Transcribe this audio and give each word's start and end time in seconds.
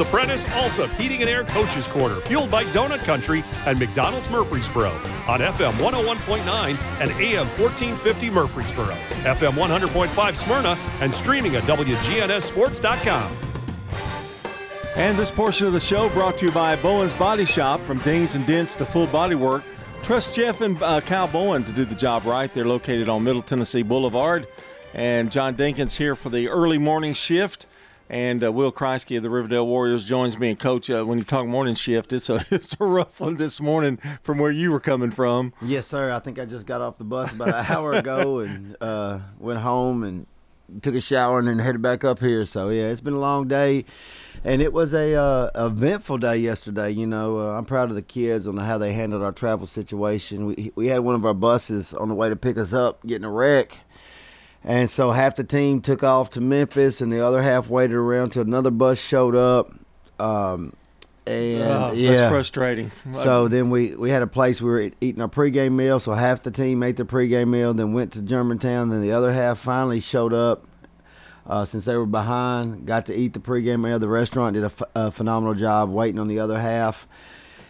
the 0.00 0.06
Prentice 0.06 0.46
Allsup 0.46 0.88
Heating 0.98 1.20
and 1.20 1.28
Air 1.28 1.44
Coaches 1.44 1.86
Corner, 1.86 2.14
fueled 2.20 2.50
by 2.50 2.64
Donut 2.64 3.00
Country 3.00 3.44
and 3.66 3.78
McDonald's 3.78 4.30
Murfreesboro 4.30 4.92
on 5.28 5.40
FM 5.40 5.72
101.9 5.72 6.70
and 7.02 7.10
AM 7.10 7.46
1450 7.46 8.30
Murfreesboro, 8.30 8.94
FM 9.24 9.52
100.5 9.52 10.36
Smyrna, 10.36 10.78
and 11.02 11.14
streaming 11.14 11.54
at 11.56 11.64
WGNSSports.com. 11.64 13.36
And 14.96 15.18
this 15.18 15.30
portion 15.30 15.66
of 15.66 15.74
the 15.74 15.80
show 15.80 16.08
brought 16.08 16.38
to 16.38 16.46
you 16.46 16.52
by 16.52 16.76
Bowen's 16.76 17.12
Body 17.12 17.44
Shop. 17.44 17.82
From 17.82 17.98
dings 17.98 18.36
and 18.36 18.46
dents 18.46 18.74
to 18.76 18.86
full 18.86 19.06
body 19.06 19.34
work, 19.34 19.64
trust 20.02 20.34
Jeff 20.34 20.62
and 20.62 20.82
uh, 20.82 21.02
Cal 21.02 21.28
Bowen 21.28 21.62
to 21.64 21.72
do 21.72 21.84
the 21.84 21.94
job 21.94 22.24
right. 22.24 22.50
They're 22.54 22.64
located 22.64 23.10
on 23.10 23.22
Middle 23.22 23.42
Tennessee 23.42 23.82
Boulevard. 23.82 24.48
And 24.94 25.30
John 25.30 25.56
Dinkins 25.56 25.98
here 25.98 26.16
for 26.16 26.30
the 26.30 26.48
early 26.48 26.78
morning 26.78 27.12
shift. 27.12 27.66
And 28.10 28.42
uh, 28.42 28.50
Will 28.50 28.72
Kriesky 28.72 29.16
of 29.16 29.22
the 29.22 29.30
Riverdale 29.30 29.64
Warriors 29.68 30.04
joins 30.04 30.36
me. 30.36 30.50
And 30.50 30.58
Coach, 30.58 30.90
uh, 30.90 31.04
when 31.04 31.18
you 31.18 31.22
talk 31.22 31.46
morning 31.46 31.76
shift, 31.76 32.12
it's 32.12 32.28
a 32.28 32.44
it's 32.50 32.74
a 32.80 32.84
rough 32.84 33.20
one 33.20 33.36
this 33.36 33.60
morning 33.60 33.98
from 34.20 34.38
where 34.38 34.50
you 34.50 34.72
were 34.72 34.80
coming 34.80 35.12
from. 35.12 35.54
Yes, 35.62 35.86
sir. 35.86 36.12
I 36.12 36.18
think 36.18 36.40
I 36.40 36.44
just 36.44 36.66
got 36.66 36.80
off 36.80 36.98
the 36.98 37.04
bus 37.04 37.32
about 37.32 37.48
an 37.50 37.66
hour 37.68 37.92
ago 37.92 38.38
and 38.40 38.76
uh, 38.80 39.20
went 39.38 39.60
home 39.60 40.02
and 40.02 40.26
took 40.82 40.96
a 40.96 41.00
shower 41.00 41.38
and 41.38 41.46
then 41.46 41.60
headed 41.60 41.82
back 41.82 42.02
up 42.02 42.18
here. 42.18 42.44
So 42.46 42.70
yeah, 42.70 42.88
it's 42.88 43.00
been 43.00 43.14
a 43.14 43.20
long 43.20 43.46
day, 43.46 43.84
and 44.42 44.60
it 44.60 44.72
was 44.72 44.92
a 44.92 45.14
uh, 45.14 45.50
eventful 45.54 46.18
day 46.18 46.38
yesterday. 46.38 46.90
You 46.90 47.06
know, 47.06 47.38
uh, 47.38 47.56
I'm 47.56 47.64
proud 47.64 47.90
of 47.90 47.94
the 47.94 48.02
kids 48.02 48.48
on 48.48 48.56
how 48.56 48.76
they 48.76 48.92
handled 48.92 49.22
our 49.22 49.30
travel 49.30 49.68
situation. 49.68 50.46
We 50.46 50.72
we 50.74 50.88
had 50.88 51.00
one 51.00 51.14
of 51.14 51.24
our 51.24 51.34
buses 51.34 51.94
on 51.94 52.08
the 52.08 52.16
way 52.16 52.28
to 52.28 52.34
pick 52.34 52.58
us 52.58 52.72
up 52.72 53.06
getting 53.06 53.24
a 53.24 53.30
wreck 53.30 53.78
and 54.64 54.88
so 54.90 55.10
half 55.12 55.36
the 55.36 55.44
team 55.44 55.80
took 55.80 56.02
off 56.02 56.30
to 56.30 56.40
Memphis, 56.40 57.00
and 57.00 57.12
the 57.12 57.24
other 57.24 57.42
half 57.42 57.68
waited 57.68 57.94
around 57.96 58.30
till 58.30 58.42
another 58.42 58.70
bus 58.70 58.98
showed 58.98 59.34
up. 59.34 59.72
Um, 60.18 60.74
and 61.26 61.62
Oh, 61.62 61.92
yeah, 61.92 62.12
That's 62.12 62.30
frustrating. 62.30 62.90
so 63.12 63.46
then 63.48 63.70
we, 63.70 63.94
we 63.94 64.10
had 64.10 64.22
a 64.22 64.26
place 64.26 64.60
we 64.60 64.70
were 64.70 64.90
eating 65.00 65.20
our 65.22 65.28
pregame 65.28 65.72
meal. 65.72 66.00
So 66.00 66.12
half 66.12 66.42
the 66.42 66.50
team 66.50 66.82
ate 66.82 66.96
their 66.96 67.04
pregame 67.06 67.48
meal, 67.48 67.72
then 67.74 67.92
went 67.92 68.12
to 68.14 68.22
Germantown. 68.22 68.88
Then 68.90 69.00
the 69.00 69.12
other 69.12 69.32
half 69.32 69.58
finally 69.58 70.00
showed 70.00 70.32
up 70.32 70.66
uh, 71.46 71.64
since 71.64 71.84
they 71.84 71.96
were 71.96 72.06
behind. 72.06 72.86
Got 72.86 73.06
to 73.06 73.14
eat 73.14 73.32
the 73.34 73.38
pregame 73.40 73.82
meal. 73.82 73.98
The 73.98 74.08
restaurant 74.08 74.54
did 74.54 74.64
a, 74.64 74.70
ph- 74.70 74.90
a 74.94 75.10
phenomenal 75.10 75.54
job 75.54 75.90
waiting 75.90 76.18
on 76.18 76.26
the 76.28 76.38
other 76.40 76.58
half. 76.58 77.06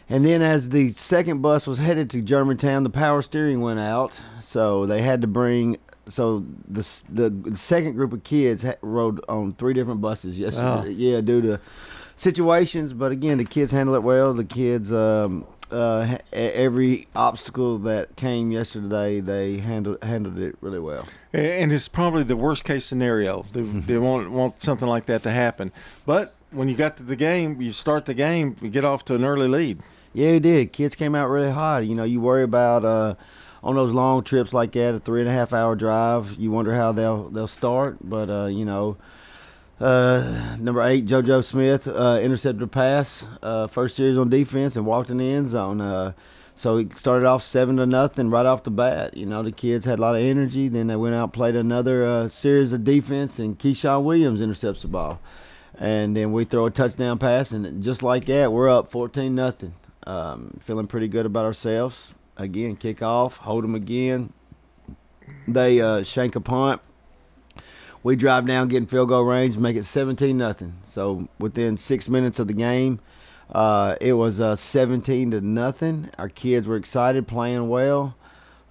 And 0.09 0.25
then 0.25 0.43
as 0.43 0.71
the 0.71 0.91
second 0.93 1.41
bus 1.43 1.67
was 1.67 1.79
headed 1.79 2.09
to 2.11 2.23
Germantown, 2.23 2.83
the 2.83 2.91
power 2.91 3.21
steering 3.23 3.61
went 3.61 3.79
out. 3.81 4.19
So 4.41 4.87
they 4.87 5.03
had 5.03 5.21
to 5.23 5.27
bring. 5.29 5.77
So 6.11 6.45
the 6.69 6.87
the, 7.09 7.57
second 7.57 7.95
group 7.95 8.13
of 8.13 8.25
kids 8.25 8.63
ha- 8.63 8.75
rode 8.83 9.25
on 9.29 9.55
three 9.55 9.75
different 9.75 10.01
buses 10.01 10.39
yesterday. 10.39 10.67
Oh. 10.67 10.85
Yeah, 10.85 11.21
due 11.21 11.41
to 11.43 11.61
situations. 12.17 12.93
But 12.93 13.13
again, 13.13 13.39
the 13.39 13.45
kids 13.45 13.73
handled 13.73 13.97
it 13.97 14.03
well. 14.03 14.35
The 14.35 14.45
kids, 14.45 14.93
um, 14.93 15.47
uh, 15.71 16.19
every 16.33 17.09
obstacle 17.15 17.79
that 17.79 18.17
came 18.17 18.51
yesterday, 18.51 19.21
they 19.21 19.59
handled 19.59 20.03
handled 20.03 20.39
it 20.39 20.57
really 20.61 20.81
well. 20.81 21.07
and 21.33 21.73
it's 21.73 21.89
probably 21.89 22.25
the 22.25 22.37
worst 22.37 22.65
case 22.65 22.85
scenario. 22.85 23.47
They, 23.53 23.63
they 23.63 23.99
want 23.99 24.31
want 24.31 24.63
something 24.63 24.89
like 24.89 25.07
that 25.07 25.23
to 25.23 25.31
happen. 25.31 25.73
But 26.07 26.35
when 26.51 26.69
you 26.69 26.77
got 26.77 26.97
to 26.99 27.03
the 27.03 27.17
game, 27.17 27.61
you 27.61 27.73
start 27.73 28.07
the 28.07 28.15
game, 28.15 28.57
you 28.61 28.69
get 28.69 28.85
off 28.85 29.05
to 29.07 29.15
an 29.15 29.25
early 29.25 29.49
lead. 29.49 29.81
Yeah, 30.13 30.31
it 30.31 30.41
did. 30.41 30.73
Kids 30.73 30.97
came 30.97 31.15
out 31.15 31.29
really 31.29 31.53
hot. 31.53 31.87
You 31.87 31.95
know, 31.95 32.05
you 32.05 32.21
worry 32.21 32.43
about 32.43 32.85
uh, 32.85 33.15
on 33.63 33.75
those 33.75 33.93
long 33.93 34.23
trips 34.25 34.53
like 34.53 34.73
that, 34.73 34.95
a 34.95 34.99
three 34.99 35.21
and 35.21 35.29
a 35.29 35.33
half 35.33 35.53
hour 35.53 35.77
drive. 35.77 36.37
You 36.39 36.51
wonder 36.51 36.75
how 36.75 36.93
they'll 36.93 37.29
they'll 37.29 37.47
start, 37.47 37.99
but 38.03 38.31
uh, 38.31 38.47
you 38.47 38.65
know. 38.65 38.97
Uh, 39.81 40.57
number 40.59 40.83
eight, 40.83 41.07
JoJo 41.07 41.43
Smith 41.43 41.89
uh, 41.89 42.21
intercepted 42.23 42.61
a 42.61 42.67
pass, 42.67 43.25
uh, 43.43 43.67
first 43.67 43.97
series 43.97 44.19
on 44.19 44.29
defense, 44.29 44.77
and 44.77 44.85
walked 44.85 45.09
in 45.09 45.17
the 45.17 45.33
end 45.33 45.49
zone. 45.49 45.81
Uh, 45.81 46.13
so 46.55 46.77
he 46.77 46.87
started 46.95 47.25
off 47.25 47.43
seven 47.43 47.79
to 47.79 47.87
nothing 47.87 48.29
right 48.29 48.45
off 48.45 48.63
the 48.63 48.71
bat. 48.71 49.17
You 49.17 49.25
know, 49.25 49.43
the 49.43 49.53
kids 49.53 49.87
had 49.87 49.99
a 49.99 50.03
lot 50.03 50.17
of 50.17 50.21
energy. 50.21 50.69
Then 50.69 50.89
they 50.89 50.97
went 50.97 51.15
out 51.15 51.33
played 51.33 51.57
another 51.57 52.05
uh, 52.05 52.29
series 52.29 52.75
of 52.75 52.85
defense, 52.85 53.39
and 53.39 53.59
Keyshawn 53.59 54.05
Williams 54.05 54.43
intercepts 54.43 54.83
the 54.83 54.89
ball, 54.89 55.19
and 55.79 56.15
then 56.15 56.33
we 56.33 56.45
throw 56.45 56.67
a 56.67 56.71
touchdown 56.71 57.17
pass, 57.17 57.51
and 57.51 57.83
just 57.83 58.03
like 58.03 58.27
that, 58.27 58.53
we're 58.53 58.69
up 58.69 58.91
fourteen 58.91 59.35
nothing. 59.35 59.73
Um, 60.07 60.59
feeling 60.61 60.89
pretty 60.89 61.09
good 61.09 61.25
about 61.25 61.47
ourselves. 61.47 62.13
Again, 62.37 62.77
kick 62.77 63.03
off, 63.03 63.39
hold 63.39 63.65
them 63.65 63.75
again. 63.75 64.33
They 65.47 65.81
uh, 65.81 66.03
shank 66.03 66.37
a 66.37 66.41
punt. 66.41 66.81
We 68.03 68.17
drive 68.17 68.47
down, 68.47 68.69
get 68.69 68.79
in 68.79 68.87
field 68.87 69.09
goal 69.09 69.25
range, 69.25 69.59
make 69.59 69.77
it 69.77 69.85
17 69.85 70.37
nothing. 70.37 70.75
So 70.87 71.29
within 71.39 71.77
six 71.77 72.09
minutes 72.09 72.39
of 72.39 72.49
the 72.49 72.55
game, 72.55 73.01
uh, 73.53 73.97
it 74.01 74.15
was 74.15 74.41
uh, 74.41 74.57
17 74.57 75.33
to 75.33 75.41
nothing. 75.41 76.11
Our 76.19 76.29
kids 76.29 76.67
were 76.67 76.77
excited, 76.77 77.29
playing 77.29 77.69
well. 77.69 78.17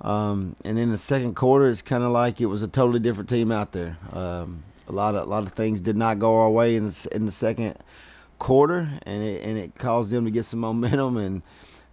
Um, 0.02 0.56
and 0.64 0.80
in 0.80 0.90
the 0.92 0.98
second 0.98 1.36
quarter, 1.36 1.70
it's 1.70 1.82
kind 1.82 2.04
of 2.04 2.12
like 2.12 2.40
it 2.40 2.46
was 2.46 2.64
a 2.64 2.68
totally 2.68 3.00
different 3.00 3.30
team 3.30 3.52
out 3.52 3.74
there. 3.74 3.98
Um, 4.14 4.64
a 4.88 4.92
lot 4.92 5.14
of 5.14 5.28
a 5.28 5.30
lot 5.30 5.44
of 5.44 5.54
things 5.54 5.82
did 5.82 5.98
not 5.98 6.20
go 6.20 6.38
our 6.38 6.50
way 6.50 6.76
in 6.76 6.88
the 6.88 7.08
in 7.12 7.26
the 7.26 7.32
second 7.32 7.76
quarter, 8.40 8.90
and 9.04 9.24
it 9.24 9.44
and 9.44 9.58
it 9.58 9.76
caused 9.76 10.12
them 10.12 10.26
to 10.26 10.32
get 10.32 10.46
some 10.46 10.60
momentum. 10.60 11.18
And 11.18 11.42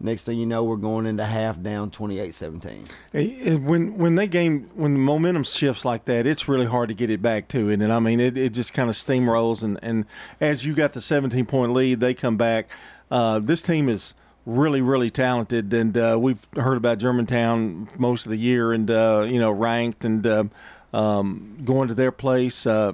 next 0.01 0.25
thing 0.25 0.39
you 0.39 0.47
know, 0.47 0.63
we're 0.65 0.77
going 0.77 1.07
into 1.07 1.25
half 1.25 1.61
down 1.61 1.91
28-17. 1.91 3.63
When 3.63 3.97
when 3.99 4.15
they 4.15 4.27
game 4.27 4.71
when 4.75 4.95
the 4.95 4.99
momentum 4.99 5.45
shifts 5.45 5.85
like 5.85 6.05
that, 6.07 6.27
it's 6.27 6.49
really 6.49 6.67
hard 6.67 6.89
to 6.89 6.95
get 6.95 7.11
it 7.11 7.23
back 7.23 7.49
to 7.49 7.71
it. 7.71 7.81
And 7.81 7.93
I 7.93 7.99
mean, 7.99 8.21
it, 8.21 8.37
it 8.37 8.51
just 8.51 8.75
kind 8.75 8.91
of 8.91 8.97
steamrolls. 8.97 9.63
And, 9.63 9.79
and 9.83 10.05
as 10.41 10.65
you 10.65 10.75
got 10.75 10.93
the 10.93 11.01
17 11.01 11.47
point 11.47 11.73
lead, 11.73 12.01
they 12.01 12.15
come 12.15 12.37
back. 12.37 12.69
Uh, 13.11 13.39
this 13.39 13.63
team 13.63 13.89
is 13.89 14.15
really 14.45 14.81
really 14.81 15.11
talented, 15.11 15.73
and 15.75 15.99
uh, 15.99 16.17
we've 16.19 16.47
heard 16.55 16.77
about 16.77 16.99
Germantown 16.99 17.89
most 17.99 18.27
of 18.27 18.31
the 18.31 18.39
year, 18.39 18.73
and 18.73 18.91
uh, 18.91 19.27
you 19.29 19.39
know 19.39 19.51
ranked 19.51 20.05
and 20.05 20.27
uh, 20.27 20.45
um, 20.93 21.59
going 21.65 21.89
to 21.89 21.95
their 21.95 22.13
place. 22.13 22.67
Uh, 22.67 22.93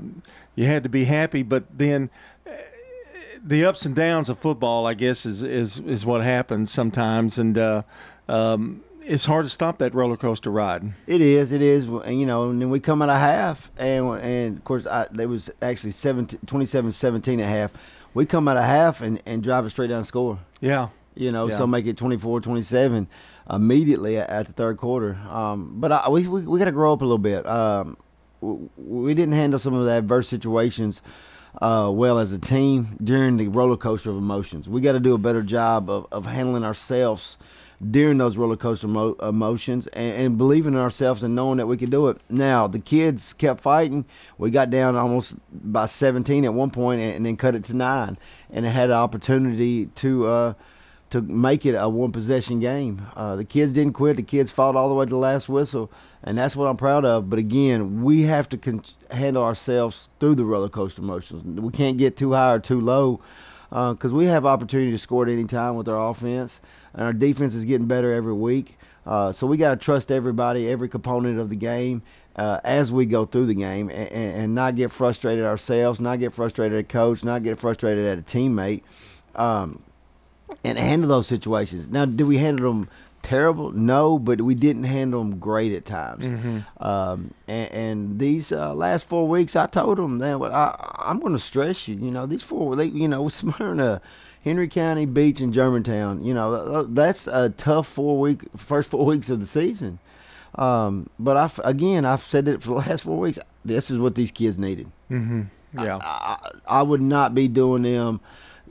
you 0.54 0.66
had 0.66 0.82
to 0.82 0.88
be 0.88 1.04
happy, 1.04 1.42
but 1.42 1.64
then 1.78 2.10
the 3.44 3.64
ups 3.64 3.84
and 3.84 3.94
downs 3.94 4.28
of 4.28 4.38
football, 4.38 4.86
I 4.86 4.94
guess, 4.94 5.26
is 5.26 5.42
is 5.42 5.78
is 5.80 6.06
what 6.06 6.22
happens 6.22 6.70
sometimes, 6.70 7.38
and 7.38 7.56
uh, 7.58 7.82
um, 8.28 8.82
it's 9.02 9.26
hard 9.26 9.44
to 9.44 9.48
stop 9.48 9.78
that 9.78 9.94
roller 9.94 10.16
coaster 10.16 10.50
ride. 10.50 10.92
It 11.06 11.20
is, 11.20 11.52
it 11.52 11.62
is, 11.62 11.86
and 11.86 12.20
you 12.20 12.26
know, 12.26 12.50
and 12.50 12.60
then 12.60 12.70
we 12.70 12.80
come 12.80 13.02
out 13.02 13.08
of 13.08 13.16
half, 13.18 13.70
and 13.78 14.06
and 14.22 14.56
of 14.58 14.64
course, 14.64 14.86
I, 14.86 15.08
there 15.10 15.28
was 15.28 15.50
actually 15.60 15.92
17, 15.92 16.40
27-17 16.46 17.40
at 17.40 17.48
half. 17.48 17.72
We 18.14 18.26
come 18.26 18.46
out 18.46 18.56
of 18.58 18.64
half 18.64 19.00
and, 19.00 19.22
and 19.24 19.42
drive 19.42 19.64
it 19.64 19.70
straight 19.70 19.88
down 19.88 20.04
score. 20.04 20.38
Yeah, 20.60 20.88
You 21.14 21.32
know, 21.32 21.48
Yeah. 21.48 21.56
so 21.56 21.66
make 21.66 21.86
it 21.86 21.96
24-27 21.96 23.06
immediately 23.48 24.18
at, 24.18 24.46
the 24.46 24.52
third 24.52 24.76
quarter. 24.76 25.18
Um, 25.30 25.80
but 25.80 25.92
I, 25.92 26.08
we 26.10 26.28
we, 26.28 26.42
we 26.42 26.58
got 26.58 26.66
to 26.66 26.72
grow 26.72 26.92
up 26.92 27.00
a 27.00 27.04
little 27.04 27.16
bit. 27.18 27.46
Um, 27.46 27.96
we 28.40 29.14
didn't 29.14 29.34
handle 29.34 29.58
some 29.58 29.72
of 29.74 29.84
the 29.86 29.92
adverse 29.92 30.28
situations 30.28 31.00
uh, 31.60 31.90
well 31.92 32.18
as 32.18 32.32
a 32.32 32.38
team 32.38 32.96
during 33.02 33.36
the 33.36 33.48
roller 33.48 33.76
coaster 33.76 34.10
of 34.10 34.16
emotions. 34.16 34.68
We 34.68 34.80
got 34.80 34.92
to 34.92 35.00
do 35.00 35.14
a 35.14 35.18
better 35.18 35.42
job 35.42 35.90
of, 35.90 36.06
of 36.10 36.26
handling 36.26 36.64
ourselves 36.64 37.36
during 37.90 38.18
those 38.18 38.36
roller 38.36 38.56
coaster 38.56 38.86
mo- 38.86 39.16
emotions 39.20 39.88
and, 39.88 40.14
and 40.14 40.38
believing 40.38 40.74
in 40.74 40.78
ourselves 40.78 41.22
and 41.22 41.34
knowing 41.34 41.58
that 41.58 41.66
we 41.66 41.76
could 41.76 41.90
do 41.90 42.08
it. 42.08 42.20
Now 42.28 42.66
the 42.66 42.78
kids 42.78 43.32
kept 43.32 43.60
fighting. 43.60 44.04
We 44.38 44.50
got 44.50 44.70
down 44.70 44.96
almost 44.96 45.34
by 45.52 45.86
17 45.86 46.44
at 46.44 46.54
one 46.54 46.70
point 46.70 47.00
and, 47.00 47.16
and 47.16 47.26
then 47.26 47.36
cut 47.36 47.54
it 47.54 47.64
to 47.64 47.74
nine, 47.74 48.18
and 48.50 48.64
had 48.64 48.90
an 48.90 48.96
opportunity 48.96 49.86
to. 49.86 50.26
Uh, 50.26 50.54
to 51.12 51.22
make 51.22 51.64
it 51.64 51.74
a 51.74 51.88
one 51.88 52.10
possession 52.10 52.58
game. 52.60 53.06
Uh, 53.14 53.36
the 53.36 53.44
kids 53.44 53.72
didn't 53.72 53.92
quit. 53.92 54.16
The 54.16 54.22
kids 54.22 54.50
fought 54.50 54.76
all 54.76 54.88
the 54.88 54.94
way 54.94 55.04
to 55.04 55.10
the 55.10 55.16
last 55.16 55.48
whistle, 55.48 55.90
and 56.24 56.36
that's 56.36 56.56
what 56.56 56.66
I'm 56.66 56.76
proud 56.76 57.04
of. 57.04 57.30
But 57.30 57.38
again, 57.38 58.02
we 58.02 58.22
have 58.22 58.48
to 58.48 58.58
con- 58.58 58.84
handle 59.10 59.42
ourselves 59.42 60.08
through 60.18 60.34
the 60.36 60.44
roller 60.44 60.68
coaster 60.68 61.02
emotions. 61.02 61.60
We 61.60 61.70
can't 61.70 61.98
get 61.98 62.16
too 62.16 62.32
high 62.32 62.54
or 62.54 62.58
too 62.58 62.80
low 62.80 63.20
because 63.70 64.12
we 64.12 64.26
have 64.26 64.44
opportunity 64.44 64.90
to 64.90 64.98
score 64.98 65.24
at 65.24 65.32
any 65.32 65.44
time 65.44 65.76
with 65.76 65.88
our 65.88 66.10
offense, 66.10 66.60
and 66.92 67.04
our 67.04 67.12
defense 67.12 67.54
is 67.54 67.64
getting 67.64 67.86
better 67.86 68.12
every 68.12 68.34
week. 68.34 68.78
Uh, 69.06 69.32
so 69.32 69.46
we 69.46 69.56
got 69.56 69.70
to 69.70 69.84
trust 69.84 70.10
everybody, 70.10 70.70
every 70.70 70.88
component 70.88 71.38
of 71.38 71.48
the 71.48 71.56
game. 71.56 72.02
Uh, 72.34 72.58
as 72.64 72.90
we 72.90 73.04
go 73.04 73.26
through 73.26 73.44
the 73.44 73.54
game 73.54 73.90
and, 73.90 74.10
and 74.10 74.54
not 74.54 74.74
get 74.74 74.90
frustrated 74.90 75.44
ourselves, 75.44 76.00
not 76.00 76.18
get 76.18 76.32
frustrated 76.32 76.78
at 76.78 76.88
coach, 76.88 77.22
not 77.22 77.42
get 77.42 77.58
frustrated 77.58 78.06
at 78.06 78.18
a 78.18 78.22
teammate. 78.22 78.80
Um, 79.34 79.82
and 80.64 80.78
handle 80.78 81.08
those 81.08 81.26
situations. 81.26 81.88
Now, 81.88 82.04
do 82.04 82.26
we 82.26 82.38
handle 82.38 82.72
them 82.72 82.88
terrible? 83.22 83.70
No, 83.72 84.18
but 84.18 84.40
we 84.40 84.54
didn't 84.54 84.84
handle 84.84 85.20
them 85.22 85.38
great 85.38 85.72
at 85.72 85.84
times. 85.84 86.24
Um, 86.80 87.34
and, 87.48 87.72
and 87.72 88.18
these 88.18 88.52
uh, 88.52 88.74
last 88.74 89.08
four 89.08 89.28
weeks, 89.28 89.56
I 89.56 89.66
told 89.66 89.98
them, 89.98 90.18
what 90.38 90.52
I, 90.52 90.74
I'm 90.98 91.20
going 91.20 91.32
to 91.32 91.38
stress 91.38 91.88
you. 91.88 91.96
You 91.96 92.10
know, 92.10 92.26
these 92.26 92.42
four, 92.42 92.76
they, 92.76 92.86
you 92.86 93.08
know, 93.08 93.28
Smyrna, 93.30 94.00
Henry 94.44 94.68
County, 94.68 95.06
Beech, 95.06 95.40
and 95.40 95.54
Germantown. 95.54 96.24
You 96.24 96.34
know, 96.34 96.82
that's 96.84 97.26
a 97.26 97.50
tough 97.50 97.86
four 97.88 98.18
week, 98.18 98.42
first 98.56 98.90
four 98.90 99.04
weeks 99.04 99.30
of 99.30 99.40
the 99.40 99.46
season. 99.46 99.98
Um, 100.56 101.08
but 101.18 101.36
I, 101.36 101.50
again, 101.64 102.04
I've 102.04 102.22
said 102.22 102.46
it 102.48 102.62
for 102.62 102.68
the 102.70 102.74
last 102.88 103.04
four 103.04 103.18
weeks. 103.18 103.38
This 103.64 103.90
is 103.90 103.98
what 103.98 104.14
these 104.16 104.30
kids 104.32 104.58
needed. 104.58 104.90
yeah. 105.74 105.98
I, 106.02 106.50
I 106.66 106.82
would 106.82 107.00
not 107.00 107.34
be 107.34 107.48
doing 107.48 107.82
them 107.84 108.20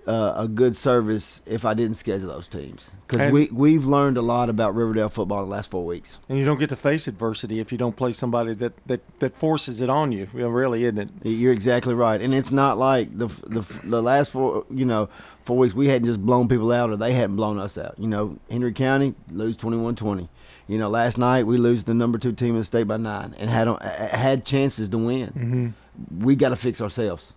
uh, 0.08 0.34
a 0.36 0.48
good 0.48 0.76
service 0.76 1.42
if 1.46 1.64
I 1.64 1.74
didn't 1.74 1.96
schedule 1.96 2.30
those 2.30 2.48
teams 2.48 2.90
because 3.08 3.32
we 3.32 3.50
we've 3.52 3.86
learned 3.86 4.18
a 4.18 4.22
lot 4.22 4.50
about 4.50 4.74
Riverdale 4.76 5.10
football 5.10 5.44
in 5.44 5.50
the 5.50 5.56
last 5.56 5.70
four 5.70 5.86
weeks. 5.86 6.18
And 6.28 6.40
you 6.40 6.46
don't 6.46 6.60
get 6.60 6.70
to 6.70 6.76
face 6.76 7.08
adversity 7.08 7.60
if 7.60 7.72
you 7.72 7.78
don't 7.78 7.96
play 7.96 8.12
somebody 8.12 8.54
that, 8.56 8.74
that, 8.88 9.20
that 9.20 9.36
forces 9.36 9.80
it 9.80 9.90
on 9.90 10.12
you. 10.12 10.28
Really, 10.34 10.86
isn't 10.86 10.98
it? 10.98 11.10
You're 11.24 11.54
exactly 11.54 11.94
right, 11.94 12.20
and 12.20 12.34
it's 12.34 12.52
not 12.52 12.78
like 12.78 13.16
the 13.18 13.28
the 13.46 13.62
the 13.84 14.02
last 14.02 14.32
four 14.32 14.66
you 14.72 14.86
know 14.86 15.08
four 15.44 15.58
weeks 15.58 15.74
we 15.74 15.88
hadn't 15.88 16.08
just 16.08 16.22
blown 16.22 16.48
people 16.48 16.72
out 16.72 16.90
or 16.90 16.98
they 16.98 17.14
hadn't 17.14 17.36
blown 17.36 17.60
us 17.60 17.78
out. 17.78 17.96
You 17.98 18.08
know, 18.08 18.38
Henry 18.50 18.74
County 18.74 19.16
lose 19.32 19.58
21-20. 19.58 20.30
You 20.68 20.78
know, 20.78 20.90
last 20.90 21.18
night 21.18 21.46
we 21.46 21.58
lose 21.58 21.84
the 21.84 21.94
number 21.94 22.18
two 22.18 22.32
team 22.32 22.52
in 22.52 22.58
the 22.58 22.64
state 22.64 22.84
by 22.84 22.98
nine 22.98 23.36
and 23.38 23.50
had 23.50 23.68
had 23.82 24.46
chances 24.46 24.90
to 24.90 24.98
win. 24.98 25.28
Mm-hmm. 25.30 26.24
We 26.24 26.36
got 26.36 26.50
to 26.50 26.56
fix 26.56 26.82
ourselves. 26.82 27.34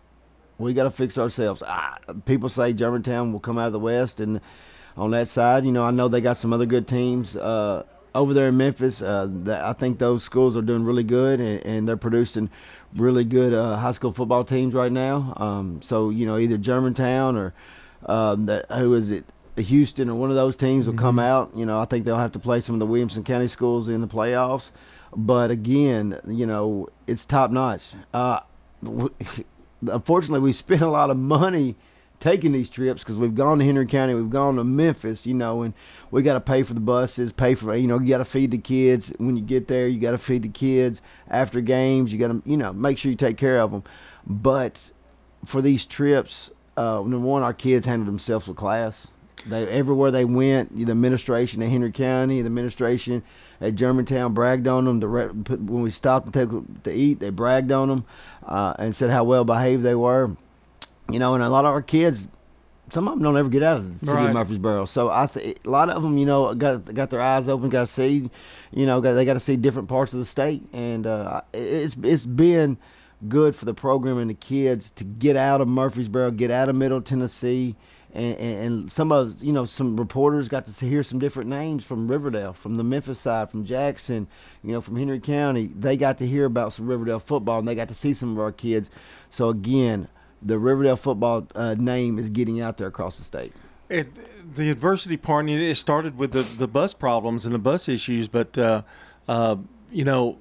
We 0.58 0.72
got 0.74 0.84
to 0.84 0.90
fix 0.90 1.18
ourselves. 1.18 1.62
Ah, 1.66 1.98
people 2.26 2.48
say 2.48 2.72
Germantown 2.72 3.32
will 3.32 3.40
come 3.40 3.58
out 3.58 3.66
of 3.66 3.72
the 3.72 3.80
West, 3.80 4.20
and 4.20 4.40
on 4.96 5.10
that 5.10 5.28
side, 5.28 5.64
you 5.64 5.72
know, 5.72 5.84
I 5.84 5.90
know 5.90 6.08
they 6.08 6.20
got 6.20 6.36
some 6.36 6.52
other 6.52 6.66
good 6.66 6.86
teams 6.86 7.36
uh, 7.36 7.84
over 8.14 8.32
there 8.32 8.48
in 8.48 8.56
Memphis. 8.56 9.02
Uh, 9.02 9.28
that 9.44 9.64
I 9.64 9.72
think 9.72 9.98
those 9.98 10.22
schools 10.22 10.56
are 10.56 10.62
doing 10.62 10.84
really 10.84 11.02
good, 11.02 11.40
and, 11.40 11.66
and 11.66 11.88
they're 11.88 11.96
producing 11.96 12.50
really 12.94 13.24
good 13.24 13.52
uh, 13.52 13.76
high 13.76 13.90
school 13.90 14.12
football 14.12 14.44
teams 14.44 14.74
right 14.74 14.92
now. 14.92 15.34
Um, 15.36 15.82
so 15.82 16.10
you 16.10 16.26
know, 16.26 16.38
either 16.38 16.56
Germantown 16.56 17.36
or 17.36 17.54
um, 18.06 18.46
that 18.46 18.70
who 18.70 18.94
is 18.94 19.10
it? 19.10 19.24
Houston 19.56 20.10
or 20.10 20.16
one 20.16 20.30
of 20.30 20.36
those 20.36 20.56
teams 20.56 20.86
will 20.88 20.94
come 20.94 21.20
out. 21.20 21.52
You 21.54 21.64
know, 21.64 21.78
I 21.78 21.84
think 21.84 22.04
they'll 22.04 22.16
have 22.16 22.32
to 22.32 22.40
play 22.40 22.60
some 22.60 22.74
of 22.74 22.80
the 22.80 22.86
Williamson 22.86 23.22
County 23.22 23.46
schools 23.46 23.88
in 23.88 24.00
the 24.00 24.08
playoffs. 24.08 24.72
But 25.16 25.52
again, 25.52 26.18
you 26.26 26.44
know, 26.44 26.88
it's 27.06 27.24
top 27.24 27.52
notch. 27.52 27.94
Uh, 28.12 28.40
unfortunately, 29.88 30.40
we 30.40 30.52
spent 30.52 30.82
a 30.82 30.90
lot 30.90 31.10
of 31.10 31.16
money 31.16 31.76
taking 32.20 32.52
these 32.52 32.70
trips 32.70 33.02
because 33.02 33.18
we've 33.18 33.34
gone 33.34 33.58
to 33.58 33.64
Henry 33.64 33.86
County, 33.86 34.14
we've 34.14 34.30
gone 34.30 34.56
to 34.56 34.64
Memphis, 34.64 35.26
you 35.26 35.34
know, 35.34 35.62
and 35.62 35.74
we 36.10 36.22
got 36.22 36.34
to 36.34 36.40
pay 36.40 36.62
for 36.62 36.72
the 36.72 36.80
buses, 36.80 37.32
pay 37.32 37.54
for, 37.54 37.74
you 37.74 37.86
know, 37.86 37.98
you 37.98 38.08
got 38.08 38.18
to 38.18 38.24
feed 38.24 38.50
the 38.50 38.58
kids. 38.58 39.12
When 39.18 39.36
you 39.36 39.42
get 39.42 39.68
there, 39.68 39.88
you 39.88 40.00
got 40.00 40.12
to 40.12 40.18
feed 40.18 40.42
the 40.42 40.48
kids 40.48 41.02
after 41.28 41.60
games. 41.60 42.12
You 42.12 42.18
got 42.18 42.28
to, 42.28 42.42
you 42.46 42.56
know, 42.56 42.72
make 42.72 42.98
sure 42.98 43.10
you 43.10 43.16
take 43.16 43.36
care 43.36 43.60
of 43.60 43.72
them. 43.72 43.82
But 44.26 44.90
for 45.44 45.60
these 45.60 45.84
trips, 45.84 46.50
uh, 46.76 47.02
number 47.02 47.18
one, 47.18 47.42
our 47.42 47.54
kids 47.54 47.86
handled 47.86 48.08
themselves 48.08 48.48
with 48.48 48.56
class. 48.56 49.08
They 49.46 49.68
everywhere 49.68 50.10
they 50.10 50.24
went, 50.24 50.74
the 50.74 50.90
administration 50.90 51.62
at 51.62 51.68
Henry 51.68 51.92
County, 51.92 52.40
the 52.40 52.46
administration 52.46 53.22
at 53.60 53.74
Germantown 53.74 54.34
bragged 54.34 54.66
on 54.68 54.84
them. 54.84 55.00
The 55.00 55.08
re- 55.08 55.26
when 55.26 55.82
we 55.82 55.90
stopped 55.90 56.32
to 56.32 56.46
take 56.46 56.82
to 56.84 56.92
eat, 56.92 57.20
they 57.20 57.30
bragged 57.30 57.72
on 57.72 57.88
them 57.88 58.04
uh, 58.46 58.74
and 58.78 58.94
said 58.94 59.10
how 59.10 59.24
well 59.24 59.44
behaved 59.44 59.82
they 59.82 59.94
were. 59.94 60.36
You 61.10 61.18
know, 61.18 61.34
and 61.34 61.42
a 61.42 61.48
lot 61.48 61.64
of 61.66 61.70
our 61.72 61.82
kids, 61.82 62.28
some 62.90 63.06
of 63.08 63.14
them 63.14 63.22
don't 63.22 63.36
ever 63.36 63.48
get 63.50 63.62
out 63.62 63.76
of 63.78 64.00
the 64.00 64.06
city 64.06 64.16
Right. 64.18 64.28
of 64.28 64.34
Murfreesboro. 64.34 64.86
So 64.86 65.10
I, 65.10 65.26
th- 65.26 65.58
a 65.64 65.68
lot 65.70 65.90
of 65.90 66.02
them, 66.02 66.16
you 66.18 66.24
know, 66.26 66.54
got 66.54 66.92
got 66.94 67.10
their 67.10 67.20
eyes 67.20 67.48
open, 67.48 67.68
got 67.68 67.82
to 67.82 67.86
see, 67.86 68.30
you 68.72 68.86
know, 68.86 69.00
got, 69.00 69.12
they 69.12 69.24
got 69.24 69.34
to 69.34 69.40
see 69.40 69.56
different 69.56 69.88
parts 69.88 70.12
of 70.14 70.18
the 70.18 70.24
state, 70.24 70.62
and 70.72 71.06
uh, 71.06 71.42
it's 71.52 71.96
it's 72.02 72.26
been 72.26 72.78
good 73.28 73.54
for 73.56 73.64
the 73.64 73.74
program 73.74 74.18
and 74.18 74.28
the 74.30 74.34
kids 74.34 74.90
to 74.90 75.04
get 75.04 75.36
out 75.36 75.60
of 75.60 75.68
Murfreesboro, 75.68 76.30
get 76.32 76.50
out 76.50 76.68
of 76.68 76.76
Middle 76.76 77.00
Tennessee. 77.02 77.74
And, 78.14 78.36
and, 78.38 78.92
some 78.92 79.10
of 79.10 79.42
you 79.42 79.52
know 79.52 79.64
some 79.64 79.96
reporters 79.96 80.48
got 80.48 80.66
to 80.66 80.86
hear 80.86 81.02
some 81.02 81.18
different 81.18 81.50
names 81.50 81.84
from 81.84 82.08
Riverdale, 82.08 82.52
from 82.52 82.76
the 82.76 82.84
Memphis 82.84 83.18
side, 83.18 83.50
from 83.50 83.64
Jackson, 83.64 84.28
you 84.62 84.70
know, 84.70 84.80
from 84.80 84.96
Henry 84.96 85.18
County. 85.18 85.66
They 85.66 85.96
got 85.96 86.18
to 86.18 86.26
hear 86.26 86.44
about 86.44 86.72
some 86.72 86.86
Riverdale 86.86 87.18
football, 87.18 87.58
and 87.58 87.66
they 87.66 87.74
got 87.74 87.88
to 87.88 87.94
see 87.94 88.14
some 88.14 88.30
of 88.30 88.38
our 88.38 88.52
kids. 88.52 88.88
So 89.30 89.48
again, 89.48 90.06
the 90.40 90.58
Riverdale 90.58 90.96
football 90.96 91.48
uh, 91.56 91.74
name 91.74 92.18
is 92.18 92.30
getting 92.30 92.60
out 92.60 92.76
there 92.76 92.86
across 92.86 93.18
the 93.18 93.24
state. 93.24 93.52
It, 93.88 94.08
the 94.54 94.70
adversity 94.70 95.16
part, 95.16 95.48
it 95.48 95.76
started 95.76 96.16
with 96.16 96.32
the, 96.32 96.42
the 96.42 96.68
bus 96.68 96.94
problems 96.94 97.44
and 97.44 97.54
the 97.54 97.58
bus 97.58 97.88
issues, 97.88 98.28
but, 98.28 98.56
uh, 98.56 98.82
uh, 99.26 99.56
you 99.90 100.04
know, 100.04 100.38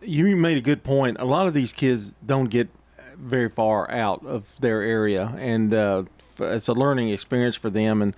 you 0.00 0.36
made 0.36 0.58
a 0.58 0.60
good 0.60 0.82
point. 0.82 1.18
A 1.20 1.24
lot 1.24 1.46
of 1.46 1.54
these 1.54 1.72
kids 1.72 2.14
don't 2.24 2.50
get 2.50 2.68
very 3.16 3.48
far 3.48 3.90
out 3.90 4.24
of 4.26 4.60
their 4.60 4.82
area, 4.82 5.34
and 5.38 5.72
uh, 5.72 6.04
it's 6.40 6.68
a 6.68 6.72
learning 6.72 7.10
experience 7.10 7.56
for 7.56 7.70
them. 7.70 8.02
And 8.02 8.16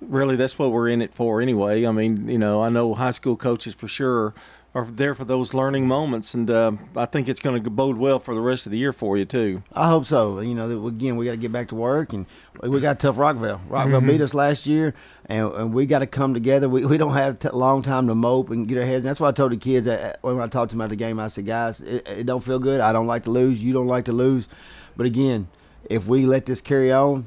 really, 0.00 0.36
that's 0.36 0.58
what 0.58 0.70
we're 0.70 0.88
in 0.88 1.02
it 1.02 1.14
for 1.14 1.40
anyway. 1.40 1.86
I 1.86 1.92
mean, 1.92 2.28
you 2.28 2.38
know, 2.38 2.62
I 2.62 2.68
know 2.68 2.94
high 2.94 3.12
school 3.12 3.36
coaches 3.36 3.74
for 3.74 3.88
sure 3.88 4.34
are 4.74 4.84
there 4.84 5.14
for 5.14 5.24
those 5.24 5.54
learning 5.54 5.88
moments, 5.88 6.34
and 6.34 6.48
uh, 6.50 6.72
I 6.94 7.06
think 7.06 7.28
it's 7.28 7.40
going 7.40 7.62
to 7.62 7.70
bode 7.70 7.96
well 7.96 8.18
for 8.18 8.34
the 8.34 8.40
rest 8.40 8.66
of 8.66 8.72
the 8.72 8.78
year 8.78 8.92
for 8.92 9.16
you, 9.16 9.24
too. 9.24 9.62
I 9.72 9.88
hope 9.88 10.06
so. 10.06 10.40
You 10.40 10.54
know, 10.54 10.86
again, 10.86 11.16
we 11.16 11.24
got 11.24 11.32
to 11.32 11.36
get 11.38 11.50
back 11.50 11.68
to 11.68 11.74
work, 11.74 12.12
and 12.12 12.26
we 12.62 12.78
got 12.78 13.00
tough 13.00 13.16
Rockvale. 13.16 13.66
Rockvale 13.68 14.06
beat 14.06 14.20
us 14.20 14.34
last 14.34 14.66
year, 14.66 14.94
and, 15.26 15.50
and 15.52 15.74
we 15.74 15.86
got 15.86 16.00
to 16.00 16.06
come 16.06 16.34
together. 16.34 16.68
We, 16.68 16.84
we 16.84 16.98
don't 16.98 17.14
have 17.14 17.42
a 17.46 17.56
long 17.56 17.82
time 17.82 18.06
to 18.08 18.14
mope 18.14 18.50
and 18.50 18.68
get 18.68 18.76
our 18.78 18.84
heads. 18.84 19.04
That's 19.04 19.18
why 19.18 19.28
I 19.28 19.32
told 19.32 19.52
the 19.52 19.56
kids 19.56 19.88
uh, 19.88 20.16
when 20.20 20.38
I 20.38 20.46
talked 20.48 20.70
to 20.70 20.76
them 20.76 20.82
at 20.82 20.90
the 20.90 20.96
game. 20.96 21.18
I 21.18 21.28
said, 21.28 21.46
guys, 21.46 21.80
it, 21.80 22.06
it 22.06 22.26
don't 22.26 22.44
feel 22.44 22.58
good. 22.58 22.80
I 22.80 22.92
don't 22.92 23.06
like 23.06 23.24
to 23.24 23.30
lose. 23.30 23.62
You 23.62 23.72
don't 23.72 23.88
like 23.88 24.04
to 24.04 24.12
lose, 24.12 24.48
but 24.96 25.06
again, 25.06 25.48
if 25.88 26.06
we 26.06 26.26
let 26.26 26.44
this 26.44 26.60
carry 26.60 26.92
on, 26.92 27.24